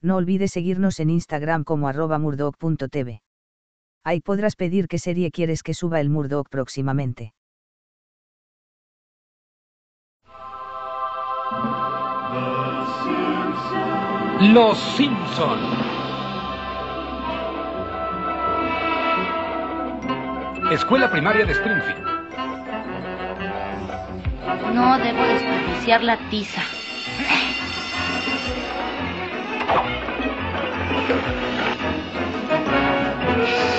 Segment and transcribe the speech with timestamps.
[0.00, 3.20] No olvides seguirnos en Instagram como arroba murdoc.tv.
[4.04, 7.34] Ahí podrás pedir qué serie quieres que suba el Murdoc próximamente.
[14.40, 15.58] Los Simpson.
[20.70, 22.04] Escuela Primaria de Springfield.
[24.74, 26.62] No debo desperdiciar la tiza.
[29.68, 29.84] Thank
[33.72, 33.77] you.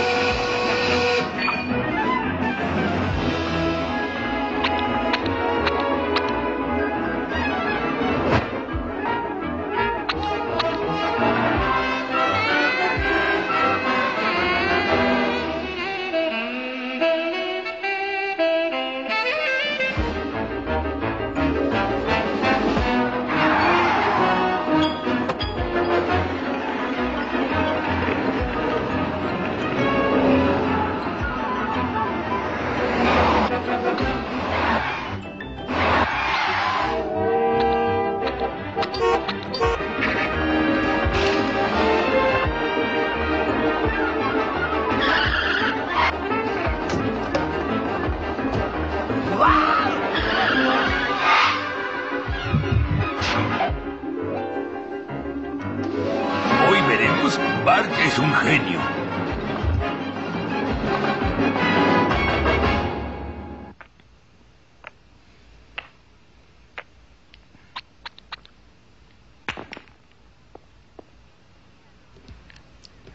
[57.69, 58.79] Bart es un genio.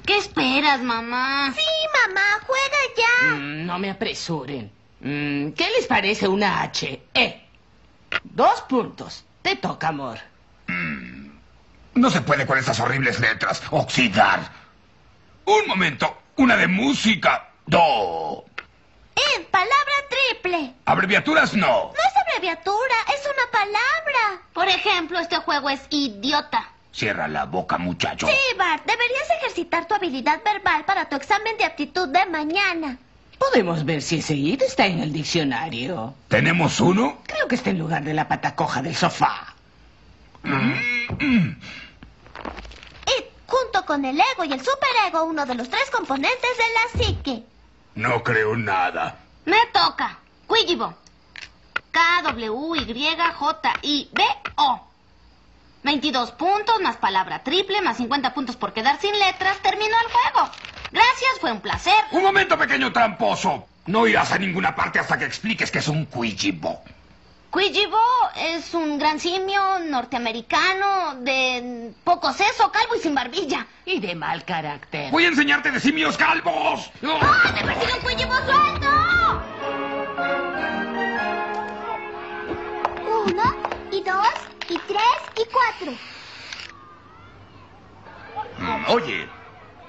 [0.07, 1.53] ¿Qué esperas, mamá?
[1.53, 1.63] Sí,
[2.07, 3.35] mamá, juega ya.
[3.35, 4.71] Mm, no me apresuren.
[5.01, 7.09] Mm, ¿Qué les parece una H?
[7.13, 7.51] E.
[8.23, 9.25] Dos puntos.
[9.43, 10.34] Te toca, amor.
[11.95, 13.63] No se puede con esas horribles letras.
[13.71, 14.41] Oxidar.
[15.45, 16.17] Un momento.
[16.37, 17.49] Una de música.
[17.67, 18.45] Do.
[19.15, 20.75] Eh, palabra triple.
[20.87, 21.67] Abreviaturas no.
[21.67, 24.43] No es abreviatura, es una palabra.
[24.53, 26.71] Por ejemplo, este juego es idiota.
[26.93, 28.27] Cierra la boca, muchacho.
[28.27, 32.99] Sí, Bart, deberías ejercitar tu habilidad verbal para tu examen de aptitud de mañana.
[33.39, 36.15] Podemos ver si ese id está en el diccionario.
[36.29, 37.19] ¿Tenemos uno?
[37.27, 39.55] Creo que está en lugar de la pata coja del sofá.
[40.45, 41.57] Y
[43.55, 47.43] junto con el ego y el superego, uno de los tres componentes de la psique.
[47.95, 49.17] No creo nada.
[49.45, 50.19] Me toca.
[50.49, 50.95] Quijibo.
[51.93, 52.51] K-W-Y-J-I-B-O.
[55.85, 59.59] 22 puntos más palabra triple más 50 puntos por quedar sin letras.
[59.59, 60.51] Terminó el juego.
[60.91, 61.95] Gracias, fue un placer.
[62.11, 63.67] Un momento, pequeño tramposo.
[63.87, 66.07] No irás a ninguna parte hasta que expliques que es un
[67.65, 67.99] cuijibo.
[67.99, 67.99] Quijibo
[68.37, 73.67] es un gran simio norteamericano de poco seso, calvo y sin barbilla.
[73.85, 75.11] Y de mal carácter.
[75.11, 76.91] Voy a enseñarte de simios calvos.
[77.03, 79.43] ¡Ay, me persigue un Quijibo suelto!
[83.27, 83.57] Uno,
[83.91, 84.29] y dos,
[84.69, 85.03] y tres,
[85.37, 85.93] y cuatro.
[88.59, 89.29] Mm, Oye,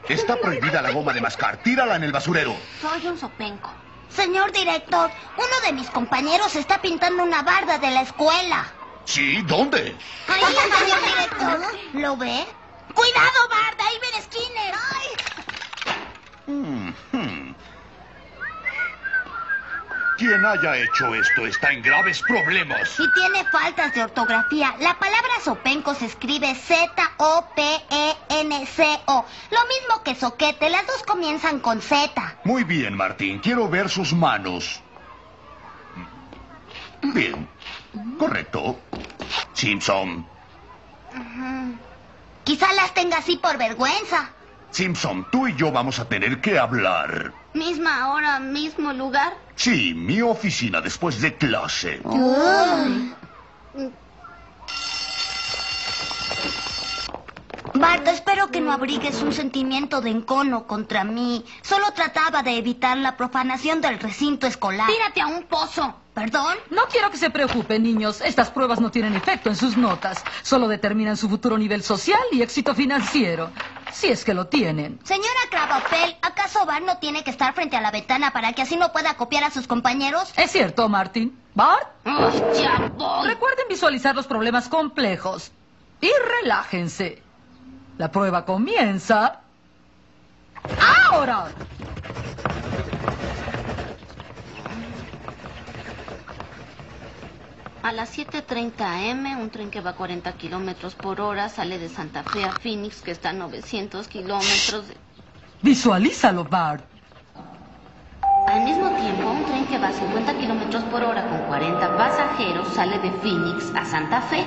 [0.09, 1.57] está prohibida la goma de mascar.
[1.57, 2.55] Tírala en el basurero.
[2.81, 3.71] Soy un sopenco.
[4.09, 8.65] Señor director, uno de mis compañeros está pintando una barda de la escuela.
[9.05, 9.41] ¿Sí?
[9.43, 9.95] ¿Dónde?
[10.27, 10.41] Ahí,
[10.79, 11.79] señor director.
[11.93, 12.45] ¿Lo ve?
[12.93, 13.85] ¡Cuidado, barda!
[13.85, 14.75] ¡Ahí viene Skinner!
[16.47, 16.89] Mm,
[20.17, 22.97] Quien haya hecho esto está en graves problemas.
[22.99, 24.73] Y tiene faltas de ortografía.
[24.79, 27.65] La palabra sopenco se escribe Z-O-P-E-N-C-O.
[29.51, 32.37] Lo mismo que soquete, las dos comienzan con Z.
[32.45, 33.39] Muy bien, Martín.
[33.39, 34.81] Quiero ver sus manos.
[37.01, 37.49] Bien.
[38.17, 38.79] Correcto.
[39.53, 40.25] Simpson.
[42.45, 44.29] Quizá las tenga así por vergüenza.
[44.71, 47.33] Simpson, tú y yo vamos a tener que hablar.
[47.55, 49.33] Misma hora, mismo lugar.
[49.55, 52.01] Sí, mi oficina después de clase.
[57.73, 61.45] Bart, espero que no abrigues un sentimiento de encono contra mí.
[61.61, 64.87] Solo trataba de evitar la profanación del recinto escolar.
[64.87, 65.95] Tírate a un pozo.
[66.13, 66.57] ¿Perdón?
[66.69, 68.21] No quiero que se preocupen, niños.
[68.21, 70.23] Estas pruebas no tienen efecto en sus notas.
[70.43, 73.51] Solo determinan su futuro nivel social y éxito financiero.
[73.95, 74.99] Si es que lo tienen.
[75.05, 78.75] Señora Cravapel, ¿acaso Bart no tiene que estar frente a la ventana para que así
[78.75, 80.33] no pueda copiar a sus compañeros?
[80.35, 81.39] ¿Es cierto, Martin?
[81.53, 81.87] ¿Bart?
[82.03, 83.25] Ay, ya voy.
[83.29, 85.53] Recuerden visualizar los problemas complejos.
[86.01, 86.09] Y
[86.41, 87.23] relájense.
[87.97, 89.39] La prueba comienza.
[91.09, 91.45] ¡Ahora!
[97.85, 101.87] A las 7.30 am, un tren que va a 40 kilómetros por hora sale de
[101.87, 104.87] Santa Fe a Phoenix, que está a 900 kilómetros.
[104.87, 104.97] de-
[105.61, 106.83] Visualízalo, Bart.
[108.47, 112.67] Al mismo tiempo, un tren que va a 50 kilómetros por hora con 40 pasajeros
[112.69, 114.43] sale de Phoenix a Santa Fe.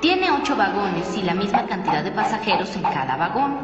[0.00, 3.58] Tiene 8 vagones y la misma cantidad de pasajeros en cada vagón.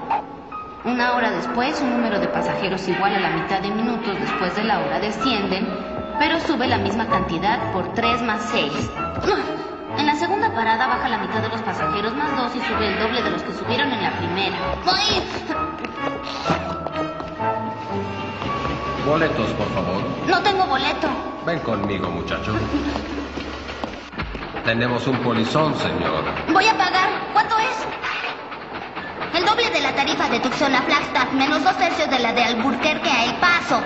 [0.85, 4.64] Una hora después, un número de pasajeros igual a la mitad de minutos después de
[4.64, 5.67] la hora descienden,
[6.19, 8.72] pero sube la misma cantidad por 3 más 6.
[9.96, 12.99] En la segunda parada baja la mitad de los pasajeros más 2 y sube el
[12.99, 14.56] doble de los que subieron en la primera.
[14.87, 15.22] ¡Ay!
[19.06, 20.02] Boletos, por favor.
[20.26, 21.08] No tengo boleto.
[21.46, 22.55] Ven conmigo, muchacho.
[24.64, 26.25] Tenemos un polizón, señor.
[26.52, 27.11] Voy a pagar.
[27.34, 27.87] ¿Cuánto es?
[29.38, 32.44] El doble de la tarifa de Tucson a Flagstaff, menos dos tercios de la de
[32.44, 33.82] Albuquerque a El Paso.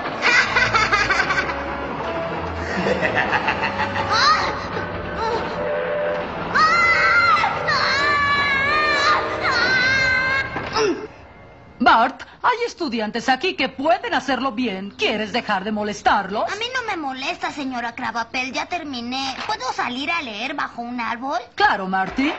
[11.80, 14.90] Bart, hay estudiantes aquí que pueden hacerlo bien.
[14.90, 16.52] ¿Quieres dejar de molestarlos?
[16.52, 18.52] A mí no me molesta, señora Cravapel.
[18.52, 19.34] Ya terminé.
[19.46, 21.38] ¿Puedo salir a leer bajo un árbol?
[21.54, 22.32] Claro, Marty.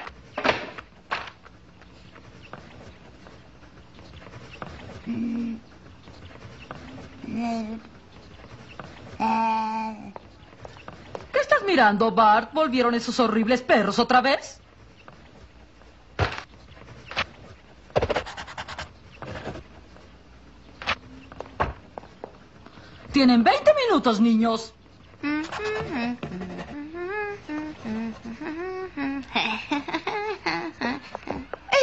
[9.20, 10.14] Eh,
[11.32, 12.54] ¿Qué estás mirando, Bart?
[12.54, 14.60] ¿Volvieron esos horribles perros otra vez?
[23.12, 24.74] Tienen 20 minutos, niños.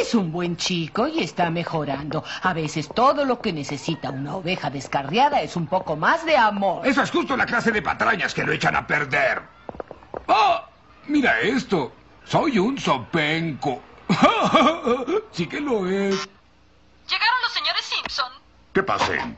[0.07, 2.23] Es un buen chico y está mejorando.
[2.41, 6.87] A veces todo lo que necesita una oveja descarriada es un poco más de amor.
[6.87, 9.41] Esa es justo la clase de patrañas que lo echan a perder.
[10.29, 10.65] ¡Ah!
[11.07, 11.91] Mira esto.
[12.23, 13.81] Soy un sopenco.
[15.33, 16.29] sí que lo es.
[17.09, 18.31] Llegaron los señores Simpson.
[18.71, 19.37] ¿Qué pasen?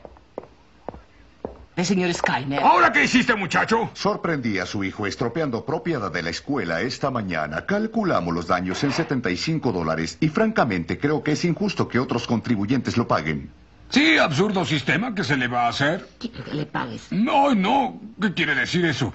[1.80, 2.60] El señor Skyner.
[2.62, 3.88] ¿Ahora qué hiciste, muchacho?
[3.94, 7.64] Sorprendí a su hijo estropeando propiedad de la escuela esta mañana.
[7.64, 12.98] Calculamos los daños en 75 dólares y francamente creo que es injusto que otros contribuyentes
[12.98, 13.50] lo paguen.
[13.88, 16.06] Sí, absurdo sistema que se le va a hacer.
[16.18, 17.06] Quiero que le pagues.
[17.12, 17.98] No, no.
[18.20, 19.14] ¿Qué quiere decir eso?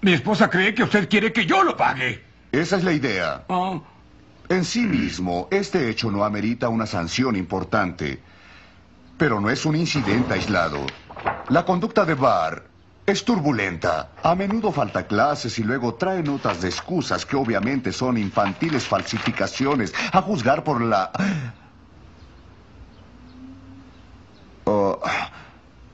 [0.00, 2.24] Mi esposa cree que usted quiere que yo lo pague.
[2.50, 3.44] Esa es la idea.
[3.48, 3.78] Ah,
[4.48, 8.18] En sí mismo, este hecho no amerita una sanción importante.
[9.16, 10.84] Pero no es un incidente aislado.
[11.50, 12.68] La conducta de Barr
[13.06, 14.10] es turbulenta.
[14.22, 19.94] A menudo falta clases y luego trae notas de excusas que obviamente son infantiles falsificaciones,
[20.12, 21.10] a juzgar por la...
[24.64, 25.00] Oh,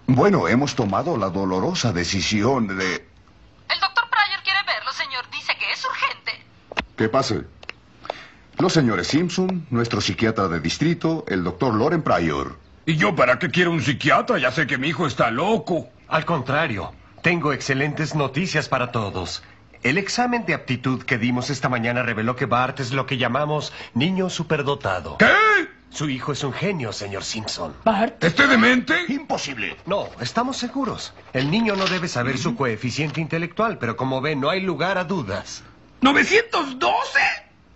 [0.08, 2.94] bueno, hemos tomado la dolorosa decisión de...
[2.96, 5.24] El doctor Pryor quiere verlo, señor.
[5.30, 6.32] Dice que es urgente.
[6.96, 7.44] ¿Qué pase?
[8.58, 12.58] Los señores Simpson, nuestro psiquiatra de distrito, el doctor Loren Pryor.
[12.86, 14.38] ¿Y yo para qué quiero un psiquiatra?
[14.38, 15.88] Ya sé que mi hijo está loco.
[16.06, 16.92] Al contrario,
[17.22, 19.42] tengo excelentes noticias para todos.
[19.82, 23.72] El examen de aptitud que dimos esta mañana reveló que Bart es lo que llamamos
[23.94, 25.16] niño superdotado.
[25.16, 25.26] ¿Qué?
[25.88, 27.74] Su hijo es un genio, señor Simpson.
[27.84, 28.22] Bart.
[28.22, 28.94] ¿Esté demente?
[29.08, 29.76] Imposible.
[29.86, 31.14] No, estamos seguros.
[31.32, 35.04] El niño no debe saber su coeficiente intelectual, pero como ve, no hay lugar a
[35.04, 35.62] dudas.
[36.02, 36.90] ¿912?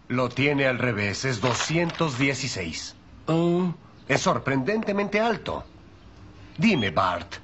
[0.09, 2.97] Lo tiene al revés, es 216.
[4.09, 5.65] Es sorprendentemente alto.
[6.57, 7.37] Dime, Bart,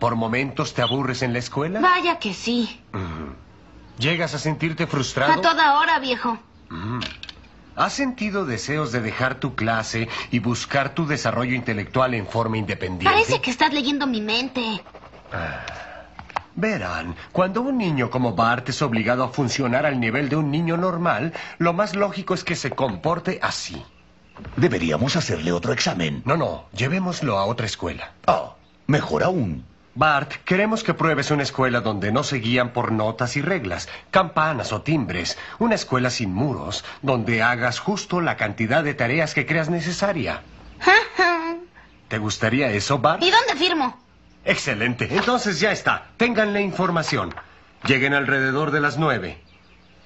[0.00, 1.80] ¿por momentos te aburres en la escuela?
[1.80, 2.80] Vaya que sí.
[3.98, 5.32] ¿Llegas a sentirte frustrado?
[5.32, 6.38] A toda hora, viejo.
[7.76, 13.12] ¿Has sentido deseos de dejar tu clase y buscar tu desarrollo intelectual en forma independiente?
[13.12, 14.82] Parece que estás leyendo mi mente.
[16.54, 20.78] Verán, cuando un niño como Bart es obligado a funcionar al nivel de un niño
[20.78, 23.84] normal, lo más lógico es que se comporte así.
[24.56, 26.22] Deberíamos hacerle otro examen.
[26.24, 28.12] No, no, llevémoslo a otra escuela.
[28.26, 28.54] Ah,
[28.86, 29.64] mejor aún.
[29.94, 34.72] Bart, queremos que pruebes una escuela donde no se guían por notas y reglas, campanas
[34.72, 35.38] o timbres.
[35.58, 40.42] Una escuela sin muros, donde hagas justo la cantidad de tareas que creas necesaria.
[42.08, 43.22] ¿Te gustaría eso, Bart?
[43.22, 43.98] ¿Y dónde firmo?
[44.44, 45.08] Excelente.
[45.10, 46.08] Entonces ya está.
[46.18, 47.34] Tengan la información.
[47.86, 49.40] Lleguen alrededor de las nueve.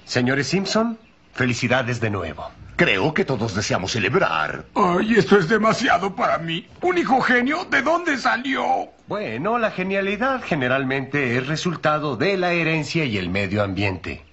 [0.05, 0.97] Señores Simpson,
[1.33, 2.49] felicidades de nuevo.
[2.81, 4.65] Creo que todos deseamos celebrar.
[4.73, 6.65] Ay, esto es demasiado para mí.
[6.81, 7.63] ¿Un hijo genio?
[7.65, 8.89] ¿De dónde salió?
[9.05, 14.25] Bueno, la genialidad generalmente es resultado de la herencia y el medio ambiente.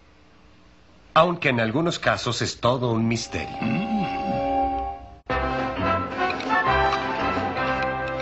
[1.13, 3.59] Aunque en algunos casos es todo un misterio.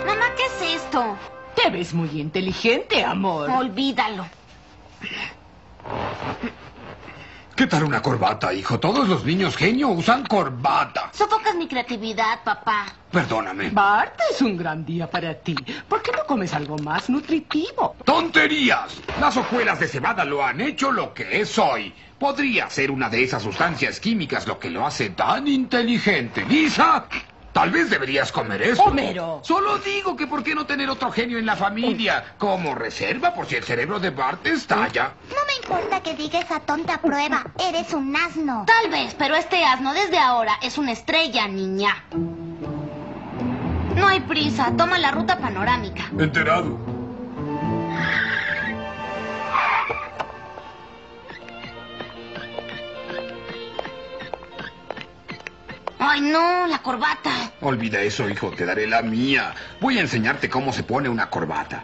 [0.05, 1.15] Mamá, ¿qué es esto?
[1.55, 3.49] Te ves muy inteligente, amor.
[3.49, 4.25] Olvídalo.
[7.57, 8.79] ¿Qué tal una corbata, hijo?
[8.79, 11.09] Todos los niños genio usan corbata.
[11.11, 12.85] Sofocas mi creatividad, papá.
[13.11, 13.71] Perdóname.
[13.71, 15.55] Bart, es un gran día para ti.
[15.89, 17.95] ¿Por qué no comes algo más nutritivo?
[18.05, 19.01] ¡Tonterías!
[19.19, 21.91] Las hojuelas de cebada lo han hecho lo que es hoy.
[22.19, 26.45] Podría ser una de esas sustancias químicas lo que lo hace tan inteligente.
[26.45, 27.07] Lisa,
[27.57, 28.83] tal vez deberías comer eso.
[28.83, 29.39] Homero.
[29.43, 32.35] Solo digo que por qué no tener otro genio en la familia.
[32.37, 35.13] Como reserva por si el cerebro de Bart estalla.
[35.29, 37.47] No me importa que diga esa tonta prueba.
[37.59, 38.63] Eres un asno.
[38.67, 42.03] Tal vez, pero este asno desde ahora es una estrella, niña.
[43.95, 46.11] No hay prisa, toma la ruta panorámica.
[46.19, 46.96] Enterado.
[55.99, 57.51] Ay, no, la corbata.
[57.61, 59.53] Olvida eso, hijo, te daré la mía.
[59.81, 61.83] Voy a enseñarte cómo se pone una corbata.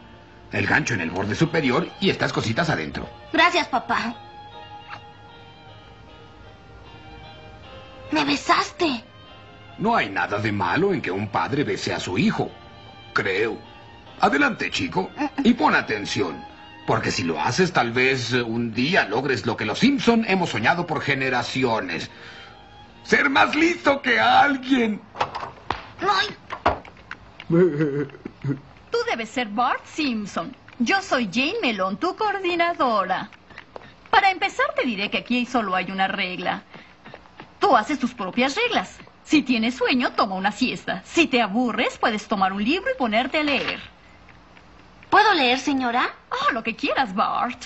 [0.51, 3.09] El gancho en el borde superior y estas cositas adentro.
[3.31, 4.15] Gracias, papá.
[8.11, 9.03] Me besaste.
[9.79, 12.51] No hay nada de malo en que un padre bese a su hijo.
[13.13, 13.57] Creo.
[14.21, 15.09] Adelante, chico.
[15.43, 16.43] Y pon atención.
[16.85, 20.49] Porque si lo haces, tal vez eh, un día logres lo que los Simpson hemos
[20.49, 22.11] soñado por generaciones.
[23.03, 25.01] Ser más listo que alguien.
[25.99, 26.35] Ay,
[28.91, 30.55] Tú debes ser Bart Simpson.
[30.79, 33.29] Yo soy Jane Melon, tu coordinadora.
[34.09, 36.63] Para empezar, te diré que aquí solo hay una regla.
[37.59, 38.97] Tú haces tus propias reglas.
[39.23, 41.01] Si tienes sueño, toma una siesta.
[41.05, 43.79] Si te aburres, puedes tomar un libro y ponerte a leer.
[45.09, 46.09] ¿Puedo leer, señora?
[46.29, 47.65] Oh, lo que quieras, Bart.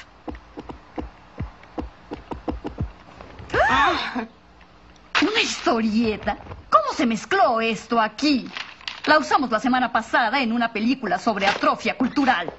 [5.38, 6.40] Una historieta.
[6.68, 8.50] ¿Cómo se mezcló esto aquí?
[9.06, 12.52] La usamos la semana pasada en una película sobre atrofia cultural.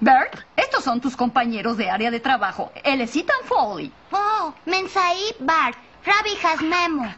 [0.00, 2.72] Bert, estos son tus compañeros de área de trabajo.
[2.82, 3.92] Él es Ethan Foley.
[4.12, 5.76] Oh, Mensaí Bart.
[6.06, 7.14] Ravi has memo.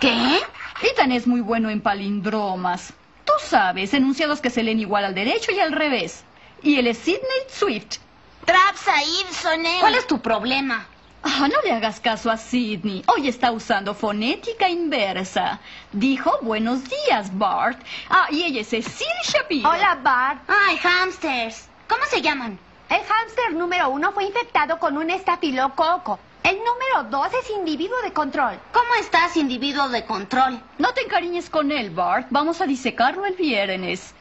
[0.00, 0.40] ¿Qué?
[0.80, 2.94] Ethan es muy bueno en palindromas.
[3.26, 6.24] Tú sabes, enunciados que se leen igual al derecho y al revés.
[6.62, 7.98] Y él es Sidney Swift.
[8.46, 9.76] Trapsair soné.
[9.80, 10.86] ¿Cuál es tu problema?
[11.22, 13.02] Ah, no le hagas caso a Sidney.
[13.06, 15.60] Hoy está usando fonética inversa.
[15.92, 17.78] Dijo buenos días, Bart.
[18.08, 19.68] Ah, y ella es Cecil Shapiro.
[19.68, 20.42] Hola, Bart.
[20.48, 21.68] Ay, hamsters.
[21.88, 22.58] ¿Cómo se llaman?
[22.88, 26.18] El hámster número uno fue infectado con un estafilococo.
[26.42, 28.58] El número dos es individuo de control.
[28.72, 30.58] ¿Cómo estás, individuo de control?
[30.78, 32.28] No te encariñes con él, Bart.
[32.30, 34.14] Vamos a disecarlo el viernes.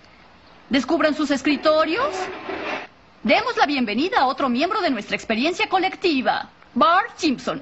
[0.69, 2.13] ¿Descubran sus escritorios?
[3.23, 7.61] Demos la bienvenida a otro miembro de nuestra experiencia colectiva, Bart Simpson.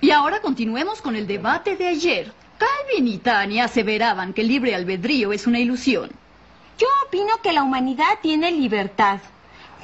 [0.00, 2.32] Y ahora continuemos con el debate de ayer.
[2.58, 6.10] Calvin y Tania aseveraban que el libre albedrío es una ilusión.
[6.78, 9.18] Yo opino que la humanidad tiene libertad,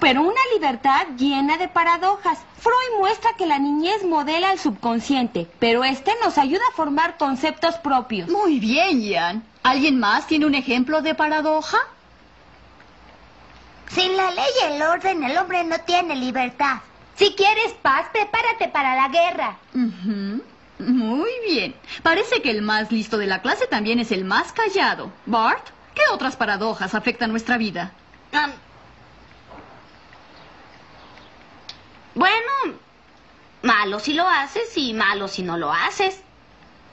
[0.01, 2.39] pero una libertad llena de paradojas.
[2.59, 7.77] Freud muestra que la niñez modela el subconsciente, pero este nos ayuda a formar conceptos
[7.77, 8.29] propios.
[8.29, 9.45] Muy bien, Ian.
[9.63, 11.79] ¿Alguien más tiene un ejemplo de paradoja?
[13.89, 16.79] Sin la ley y el orden, el hombre no tiene libertad.
[17.21, 19.59] Si quieres paz, prepárate para la guerra.
[20.79, 21.75] Muy bien.
[22.03, 25.13] Parece que el más listo de la clase también es el más callado.
[25.27, 27.93] Bart, ¿qué otras paradojas afectan nuestra vida?
[28.33, 28.51] Am,
[32.15, 32.79] bueno,
[33.61, 36.23] malo si lo haces y malo si no lo haces.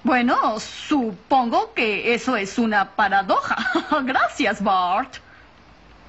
[0.03, 3.55] Bueno, supongo que eso es una paradoja.
[4.03, 5.19] Gracias, Bart.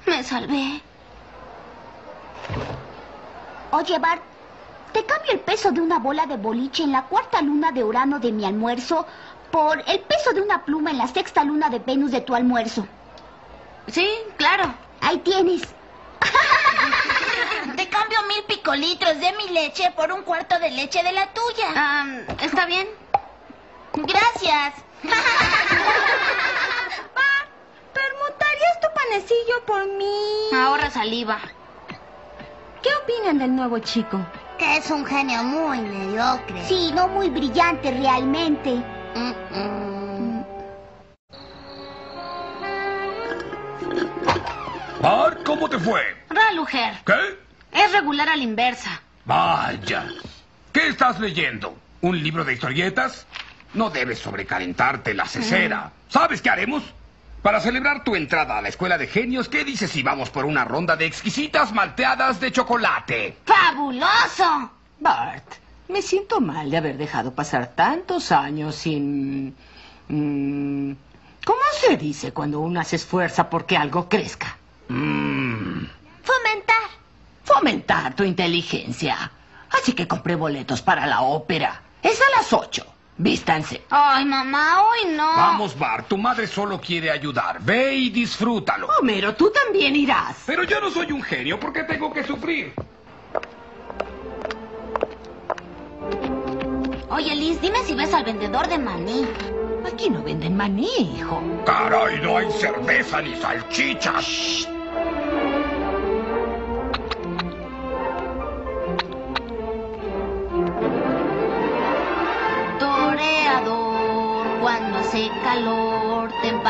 [0.05, 0.81] Me salvé.
[3.71, 4.21] Oye, Bart,
[4.93, 8.19] te cambio el peso de una bola de boliche en la cuarta luna de Urano
[8.19, 9.05] de mi almuerzo
[9.51, 12.87] por el peso de una pluma en la sexta luna de Venus de tu almuerzo.
[13.87, 14.73] Sí, claro.
[15.01, 15.61] Ahí tienes.
[17.75, 21.67] Te cambio mil picolitros de mi leche por un cuarto de leche de la tuya.
[21.75, 22.87] Am, ¿Está bien?
[23.93, 24.73] Gracias.
[27.93, 30.49] ¿Permutarías tu panecillo por mí?
[30.53, 31.39] Ahorra saliva.
[32.81, 34.25] ¿Qué opinan del nuevo chico?
[34.57, 36.63] Que es un genio muy mediocre.
[36.65, 38.75] Sí, no muy brillante realmente.
[39.15, 40.45] Mm, mm.
[45.01, 46.01] Bart, ¿cómo te fue?
[46.29, 46.93] Raluger.
[47.05, 47.39] ¿Qué?
[47.71, 49.01] Es regular a la inversa.
[49.25, 50.07] Vaya.
[50.71, 51.77] ¿Qué estás leyendo?
[52.01, 53.25] ¿Un libro de historietas?
[53.73, 55.91] No debes sobrecalentarte la cesera.
[56.09, 56.83] ¿Sabes qué haremos?
[57.41, 60.65] Para celebrar tu entrada a la escuela de genios, ¿qué dices si vamos por una
[60.65, 63.37] ronda de exquisitas malteadas de chocolate?
[63.45, 64.71] ¡Fabuloso!
[64.99, 65.45] Bart,
[65.87, 69.55] me siento mal de haber dejado pasar tantos años sin...
[70.09, 70.91] mm,
[71.45, 74.57] ¿Cómo se dice cuando uno se esfuerza porque algo crezca?
[74.89, 75.85] Mmm.
[76.23, 76.89] Fomentar.
[77.45, 79.31] Fomentar tu inteligencia.
[79.71, 81.81] Así que compré boletos para la ópera.
[82.03, 82.85] Es a las ocho.
[83.19, 83.81] Vístanse.
[83.89, 85.27] Ay, mamá, hoy no.
[85.27, 87.61] Vamos, Bart, tu madre solo quiere ayudar.
[87.61, 88.87] Ve y disfrútalo.
[88.97, 90.37] Homero, tú también irás.
[90.45, 92.73] Pero yo no soy un genio porque tengo que sufrir.
[97.09, 99.27] Oye, Liz, dime si ves al vendedor de maní.
[99.85, 101.43] Aquí no venden maní, hijo.
[101.65, 104.69] Caray, no hay cerveza ni salchichas.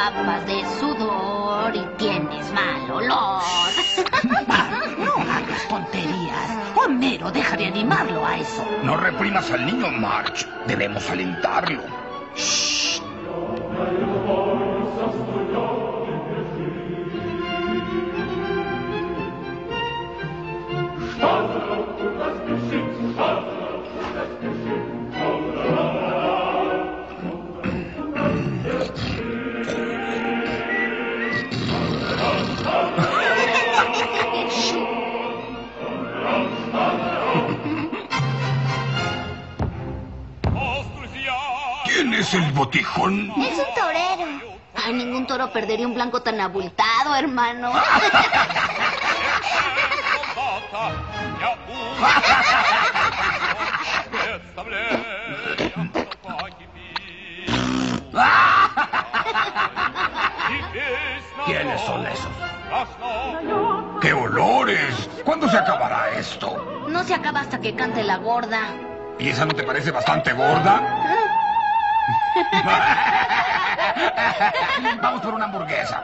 [0.10, 3.42] Empapas de sudor y tienes mal olor.
[4.48, 6.50] Bart, no hagas tonterías.
[6.76, 8.66] Homero, deja de animarlo a eso.
[8.84, 10.48] No reprimas al niño, March.
[10.68, 11.84] Debemos alentarlo.
[12.36, 12.89] Shh.
[42.30, 43.32] Es el botijón?
[43.42, 44.28] Es un torero.
[44.76, 47.74] Ay, ningún toro perdería un blanco tan abultado, hermano.
[61.46, 62.30] ¿Quiénes son esos?
[64.02, 65.10] ¡Qué olores!
[65.26, 66.86] ¿Cuándo se acabará esto?
[66.88, 68.60] No se acaba hasta que cante la gorda.
[69.18, 71.19] ¿Y esa no te parece bastante gorda?
[75.02, 76.04] Vamos por una hamburguesa.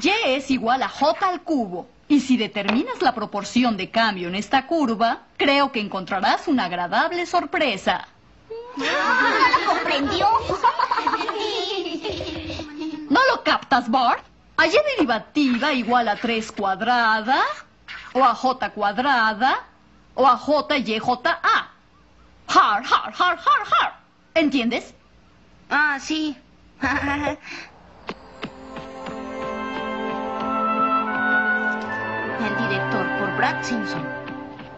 [0.00, 1.88] Y es igual a J al cubo.
[2.08, 7.26] Y si determinas la proporción de cambio en esta curva, creo que encontrarás una agradable
[7.26, 8.06] sorpresa.
[8.76, 10.28] No lo comprendió.
[13.08, 14.24] ¿No lo captas, Bart?
[14.56, 17.42] ¿A Y derivativa igual a 3 cuadrada?
[18.12, 19.60] ¿O a J cuadrada?
[20.14, 21.70] ¿O a J y J A?
[22.46, 24.03] Har, har, har, har, har.
[24.34, 24.92] ¿Entiendes?
[25.70, 26.36] Ah, sí.
[26.82, 26.88] El
[32.68, 34.04] director por Brad Simpson.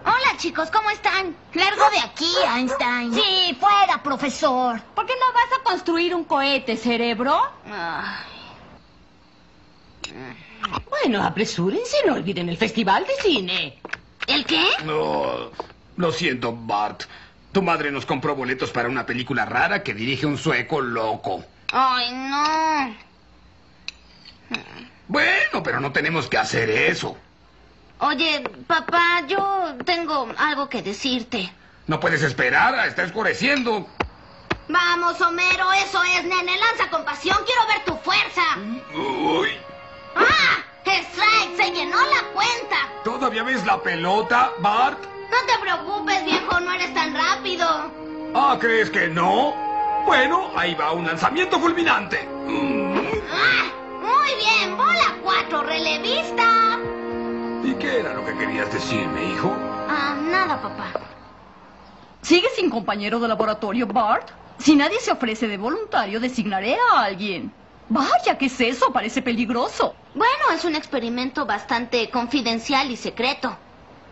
[0.04, 1.34] Hola, chicos, ¿cómo están?
[1.54, 3.14] Largo de aquí, Einstein.
[3.14, 4.78] Sí, fuera, profesor.
[4.94, 7.40] ¿Por qué no vas a construir un cohete, cerebro?
[7.64, 8.26] Ay.
[10.90, 13.80] Bueno, apresúrense, no olviden el festival de cine.
[14.26, 14.64] ¿El qué?
[14.84, 15.50] No,
[15.96, 17.04] lo siento, Bart.
[17.56, 21.42] Tu madre nos compró boletos para una película rara que dirige un sueco loco.
[21.72, 22.94] Ay, no.
[25.08, 27.16] Bueno, pero no tenemos que hacer eso.
[28.00, 31.50] Oye, papá, yo tengo algo que decirte.
[31.86, 33.88] No puedes esperar, está oscureciendo.
[34.68, 36.58] Vamos, Homero, eso es, nene.
[36.58, 37.38] Lanza con pasión.
[37.46, 38.42] Quiero ver tu fuerza.
[38.94, 39.48] Uy,
[40.14, 40.62] ¡Ah!
[40.84, 41.56] ¡Strike!
[41.56, 42.76] ¡Se llenó la cuenta!
[43.02, 45.16] ¿todavía ves la pelota, Bart?
[45.30, 46.35] No te preocupes, viejo,
[48.48, 49.52] Ah, ¿crees que no?
[50.06, 52.28] Bueno, ahí va un lanzamiento fulminante.
[52.46, 52.96] Mm,
[53.28, 53.72] ¡Ah!
[54.00, 56.78] Muy bien, bola 4, relevista.
[57.64, 59.52] ¿Y qué era lo que querías decirme, hijo?
[59.88, 60.92] Ah, nada, papá.
[62.22, 64.30] ¿Sigues sin compañero de laboratorio, Bart?
[64.58, 67.52] Si nadie se ofrece de voluntario, designaré a alguien.
[67.88, 68.92] Vaya, ¿qué es eso?
[68.92, 69.96] Parece peligroso.
[70.14, 73.58] Bueno, es un experimento bastante confidencial y secreto.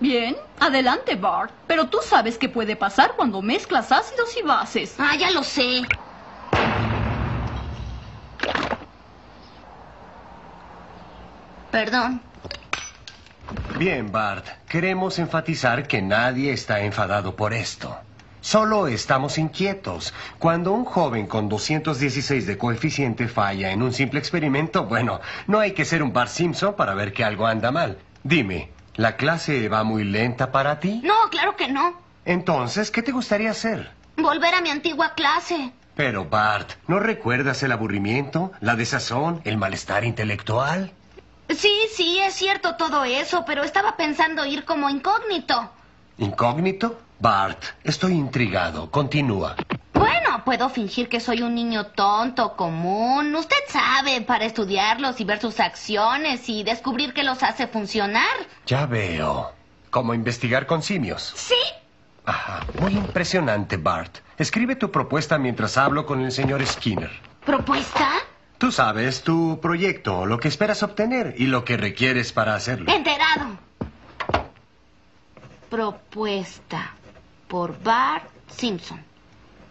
[0.01, 1.53] Bien, adelante, Bart.
[1.67, 4.95] Pero tú sabes qué puede pasar cuando mezclas ácidos y bases.
[4.99, 5.83] Ah, ya lo sé.
[11.71, 12.21] Perdón.
[13.79, 14.47] Bien, Bart.
[14.69, 17.97] Queremos enfatizar que nadie está enfadado por esto.
[18.41, 20.13] Solo estamos inquietos.
[20.39, 25.73] Cuando un joven con 216 de coeficiente falla en un simple experimento, bueno, no hay
[25.73, 27.99] que ser un Bart Simpson para ver que algo anda mal.
[28.23, 31.01] Dime, ¿la clase va muy lenta para ti?
[31.05, 32.01] No, claro que no.
[32.25, 33.91] Entonces, ¿qué te gustaría hacer?
[34.17, 35.73] Volver a mi antigua clase.
[35.95, 40.93] Pero, Bart, ¿no recuerdas el aburrimiento, la desazón, el malestar intelectual?
[41.51, 45.71] Sí, sí, es cierto todo eso, pero estaba pensando ir como incógnito.
[46.19, 46.99] ¿Incógnito?
[47.19, 48.91] Bart, estoy intrigado.
[48.91, 49.57] Continúa.
[49.93, 55.41] Bueno, puedo fingir que soy un niño tonto, común, usted sabe, para estudiarlos y ver
[55.41, 58.25] sus acciones y descubrir qué los hace funcionar.
[58.67, 59.53] Ya veo.
[59.91, 61.33] Como investigar con simios.
[61.37, 61.55] Sí.
[62.27, 62.67] Ajá.
[62.81, 64.19] Muy impresionante, Bart.
[64.37, 67.11] Escribe tu propuesta mientras hablo con el señor Skinner.
[67.45, 68.11] ¿Propuesta?
[68.59, 72.91] Tú sabes, tu proyecto, lo que esperas obtener y lo que requieres para hacerlo.
[72.91, 73.59] Enterado.
[75.69, 76.95] propuesta
[77.55, 79.01] por Bart Simpson.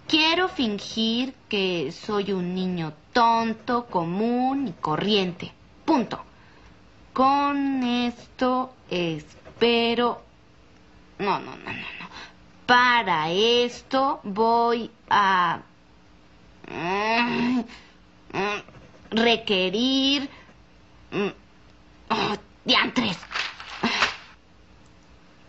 [0.08, 5.52] Quiero fingir que soy un niño tonto, común y corriente.
[5.84, 6.24] Punto.
[7.12, 10.22] Con esto espero...
[11.20, 12.08] No, no, no, no, no.
[12.66, 15.60] Para esto voy a...
[16.72, 17.60] mm,
[19.12, 20.30] requerir...
[21.12, 21.28] mm,
[22.12, 23.18] oh, diantres.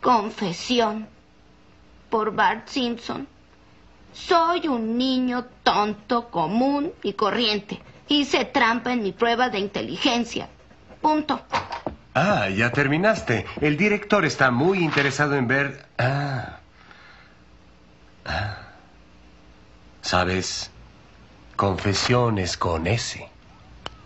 [0.00, 1.13] Confesión
[2.14, 3.26] por Bart Simpson.
[4.12, 7.82] Soy un niño tonto, común y corriente.
[8.06, 10.48] Hice trampa en mi prueba de inteligencia.
[11.00, 11.42] Punto.
[12.14, 13.46] Ah, ya terminaste.
[13.60, 15.86] El director está muy interesado en ver...
[15.98, 16.60] Ah.
[18.24, 18.58] Ah.
[20.00, 20.70] ¿Sabes?
[21.56, 23.28] Confesiones con S.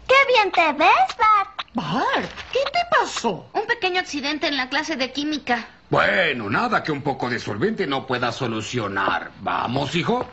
[0.06, 1.50] ¡Qué bien te ves, Bart!
[1.74, 3.50] Bart, ¿qué te pasó?
[3.52, 5.68] Un pequeño accidente en la clase de química.
[5.90, 9.30] Bueno, nada que un poco de solvente no pueda solucionar.
[9.40, 10.26] Vamos, hijo.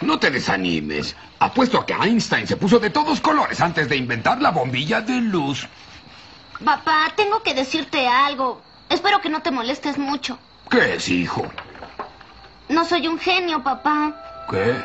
[0.00, 1.16] No te desanimes.
[1.40, 5.20] Apuesto a que Einstein se puso de todos colores antes de inventar la bombilla de
[5.20, 5.66] luz.
[6.64, 8.62] Papá, tengo que decirte algo.
[8.88, 10.38] Espero que no te molestes mucho.
[10.70, 11.46] ¿Qué es, hijo?
[12.68, 14.46] No soy un genio, papá.
[14.50, 14.76] ¿Qué?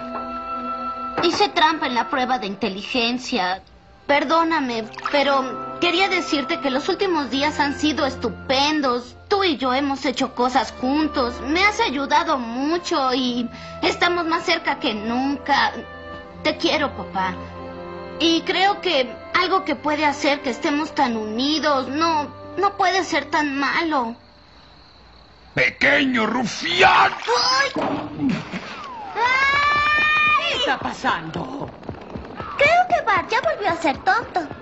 [1.28, 3.62] Hice trampa en la prueba de inteligencia.
[4.08, 9.18] Perdóname, pero quería decirte que los últimos días han sido estupendos.
[9.28, 11.42] Tú y yo hemos hecho cosas juntos.
[11.42, 13.50] Me has ayudado mucho y
[13.82, 15.74] estamos más cerca que nunca.
[16.42, 17.36] Te quiero, papá.
[18.18, 23.26] Y creo que algo que puede hacer que estemos tan unidos no no puede ser
[23.26, 24.16] tan malo.
[25.54, 27.12] ¡Pequeño rufián!
[30.48, 31.70] ¿Qué está pasando?
[32.58, 34.53] Creo que Bart ya volvió a ser tonto.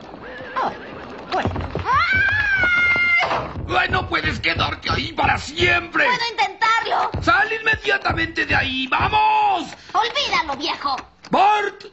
[3.77, 6.05] Ay, no puedes quedarte ahí para siempre.
[6.05, 7.12] Puedo intentarlo.
[7.21, 8.88] Sal inmediatamente de ahí.
[8.88, 9.69] ¡Vamos!
[9.93, 10.95] Olvídalo, viejo.
[11.29, 11.86] Bart.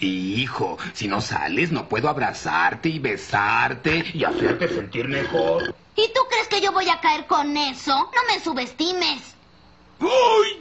[0.00, 5.74] Hijo, si no sales no puedo abrazarte y besarte y hacerte sentir mejor.
[5.96, 7.96] ¿Y tú crees que yo voy a caer con eso?
[7.96, 9.34] No me subestimes.
[10.00, 10.58] ¡Uy!